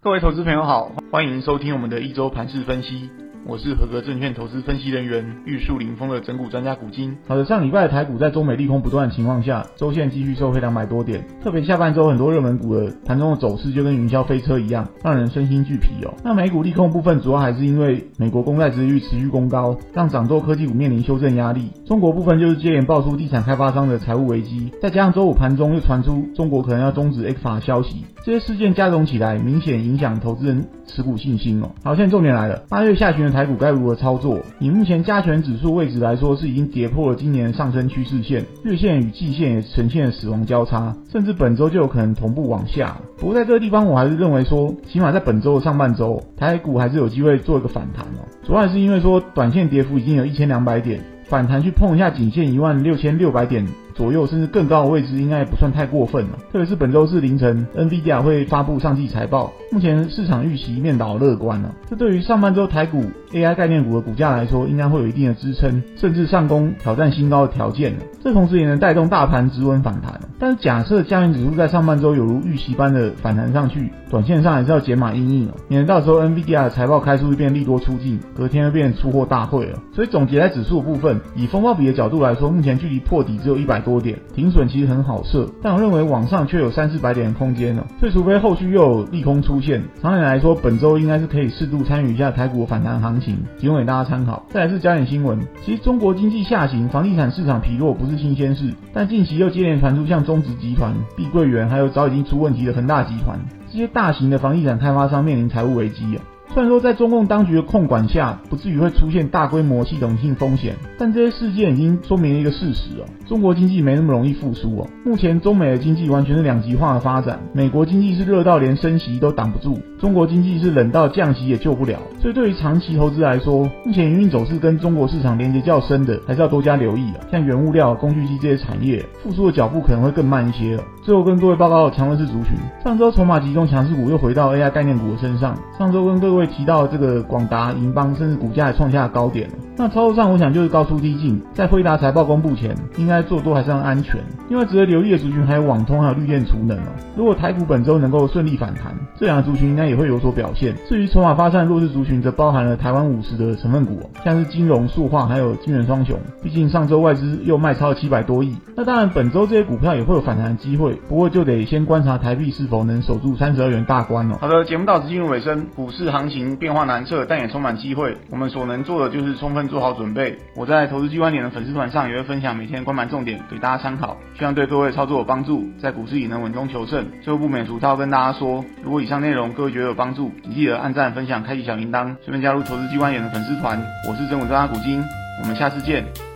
[0.00, 3.10] 各位投资朋友好，欢迎收听我们的一周盘市分析。
[3.46, 7.16] 我是合格证券投资分析人员玉树临风的整股专家古今。
[7.26, 11.24] 好的，上礼拜的台股在中美利空不断的情况下，周线继续收黑两百多点。
[11.42, 16.12] 特别下半周很多热门股的盘中的走势就跟云霄飞车一样，让人身心俱疲哦。
[16.22, 21.70] 那美股利空部分主要还是因为美国公债殖率持续攻高，让涨多科技股面临修正压力。
[21.86, 31.70] 中国部分就是接连爆出地产开发商的财务危机，再加上周五盘中又传出中国可能要终止 X 法的消息，这些事件加总起来，明显影响投资人持股信心哦。
[31.82, 34.40] 好，现在重点来了，八月下旬台股该如何操作？
[34.58, 42.96] 以目前加权指数位置来说，是已经跌破了今年上升趋势线，月线与季线也呈现死亡交叉，甚至本周就有可能同步往下。
[43.18, 48.26] 不过在这个地方，我还是认为说，起码在本周的上半周，台股还是有机会做一个反弹哦。
[48.44, 53.66] 主要是因为说，短线跌幅已经有一千两百点，反弹去碰一下颈线一万六千六百点。
[53.98, 68.04] 左右甚至更高的位置应该也不算太过分了，特别是本周四凌晨，NVIDIA 会发布上季财报，目前市场预期面倒乐观了，这对于上半周台股 AI 概念股的股价来说，应该会有一定的支撑，甚至上攻挑战新高的条件了。
[68.22, 70.20] 这同时也能带动大盘止稳反弹。
[70.38, 79.78] 但是假设加权指数在上半周有如预期般的反弹上去，短线上还是要减码因应了，免得到时候 NVIDIA 的财报开出就变利多出尽，隔天又变出货大会了。
[79.92, 87.82] 所以总结在指数部分，以风暴比的角度来说，目前距离破底只有一百多点，停损其实很好设，但我认为往上却有三四百点的空间呢。
[87.98, 94.44] 所以除非后续又有利空出现，长远来说，本周应该是可以适度参与一下台股反弹行情，提供给大家参考。
[94.50, 103.38] 再来是焦点新闻，其实中国经济下行，房地产市场疲弱不是新鲜事，但近期又接连传出像中植集团、碧桂园，还有早已经出问题的恒大集团
[103.72, 106.22] 这些大型的房地产开发商面临财务危机啊。
[106.54, 114.86] 虽然说在中共当局的控管下，不至于会出现大规模系统性风险，但这些事件已经说明了一个事实哦，中国经济没那么容易复苏哦。
[115.04, 121.98] 目前中美的经济完全是两极化的发展，美国经济是热到连升息都挡不住，中国经济是冷到降息也救不了。
[122.20, 127.20] 所以对于长期投资来说，目前营运走势跟中国市场连接较深的，还是要多加留意啊。
[127.30, 130.82] 像原物料、工具机这些产业，复苏的脚步可能会更慢一些了。
[131.02, 135.56] 最后跟各位报告强势族群，上周筹码集中强势股又回到 AI 概念股的身上。
[135.78, 139.54] 上周跟各位会提到这个广达、银邦，甚至股价也创下高点了。
[139.78, 144.20] 那操作上，我想就是高出低进，在辉达财报公布前，应该做多还是很安全。
[144.48, 146.90] 另外值得留意的族群还有网通还有绿电储能哦。
[147.16, 150.74] 如果台股本周能够顺利反弹，这两个族群应该也会有所表现。
[150.88, 156.18] 至于筹码发散弱势族群，则包含了台湾五十的成分股，像是金融、塑化还有金元双雄。
[156.42, 158.56] 毕竟上周外资又卖超了七百多亿。
[158.74, 160.94] 那当然，本周这些股票也会有反弹的机会。
[161.08, 164.38] 不过就得先观察台币是否能守住三十二元大关哦。
[164.40, 165.66] 好的，节目到此进入尾声。
[165.76, 168.16] 股市行情变化难测，但也充满机会。
[168.30, 170.36] 我们所能做的就是充分做好准备。
[170.54, 177.06] 我在投资机关点的粉丝团上也会分享每天关盘重点给大家参考，希望对各位操作有帮助，在股市也能稳中求胜。
[177.22, 183.80] 最后不免俗套跟大家说，如果以上内容各位觉得有帮助，请记得按赞、分享、开启小铃铛，顺便加入投资机关点的粉丝团。
[184.08, 185.04] 我是整股专家古今，
[185.42, 186.27] 我们下次见。